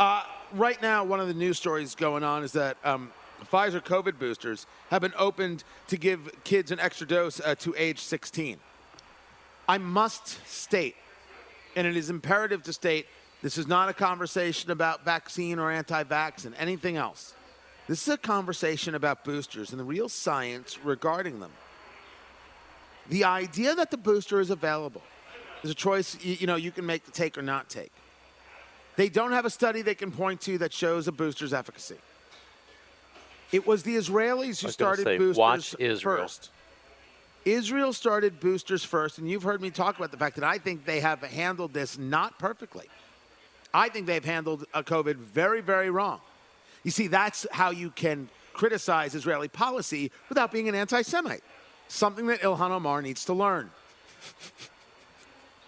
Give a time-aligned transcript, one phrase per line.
[0.00, 0.22] Uh,
[0.54, 3.12] right now, one of the news stories going on is that um,
[3.52, 7.98] Pfizer COVID boosters have been opened to give kids an extra dose uh, to age
[7.98, 8.56] 16.
[9.68, 10.96] I must state,
[11.76, 13.08] and it is imperative to state,
[13.42, 17.34] this is not a conversation about vaccine or anti vax and anything else.
[17.86, 21.52] This is a conversation about boosters and the real science regarding them.
[23.10, 25.02] The idea that the booster is available
[25.62, 27.92] is a choice you, know you can make to take or not take.
[29.00, 31.96] They don't have a study they can point to that shows a booster's efficacy.
[33.50, 36.18] It was the Israelis who started say, boosters watch Israel.
[36.18, 36.50] first.
[37.46, 40.84] Israel started boosters first, and you've heard me talk about the fact that I think
[40.84, 42.88] they have handled this not perfectly.
[43.72, 46.20] I think they've handled a COVID very, very wrong.
[46.84, 51.42] You see, that's how you can criticize Israeli policy without being an anti Semite,
[51.88, 53.70] something that Ilhan Omar needs to learn.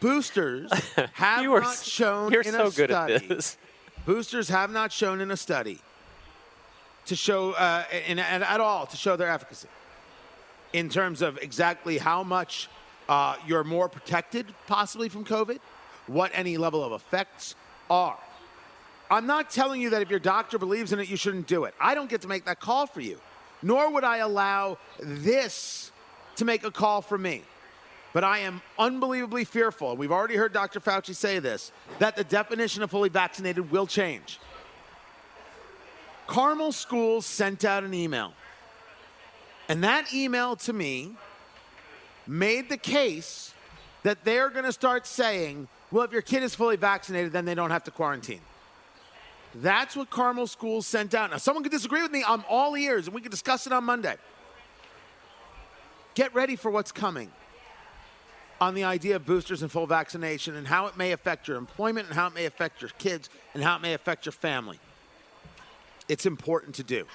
[0.00, 0.72] Boosters
[1.12, 3.26] have You are not shown you're in so a good at study.
[3.26, 3.56] this.
[4.06, 5.78] Boosters have not shown in a study
[7.06, 9.68] to show uh, in, at, at all to show their efficacy
[10.72, 12.68] in terms of exactly how much
[13.08, 15.58] uh, you're more protected possibly from COVID,
[16.06, 17.54] what any level of effects
[17.90, 18.18] are.
[19.10, 21.74] I'm not telling you that if your doctor believes in it, you shouldn't do it.
[21.80, 23.18] I don't get to make that call for you,
[23.62, 25.90] nor would I allow this
[26.36, 27.42] to make a call for me.
[28.12, 30.80] But I am unbelievably fearful, and we've already heard Dr.
[30.80, 34.40] Fauci say this, that the definition of fully vaccinated will change.
[36.26, 38.32] Carmel Schools sent out an email,
[39.68, 41.12] and that email to me
[42.26, 43.54] made the case
[44.02, 47.54] that they're going to start saying, well, if your kid is fully vaccinated, then they
[47.54, 48.40] don't have to quarantine.
[49.56, 51.30] That's what Carmel Schools sent out.
[51.30, 52.24] Now, someone could disagree with me.
[52.26, 54.16] I'm all ears, and we can discuss it on Monday.
[56.14, 57.30] Get ready for what's coming
[58.60, 62.06] on the idea of boosters and full vaccination and how it may affect your employment
[62.08, 64.78] and how it may affect your kids and how it may affect your family.
[66.08, 67.06] It's important to do.